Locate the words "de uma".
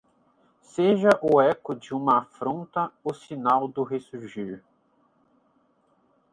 1.75-2.17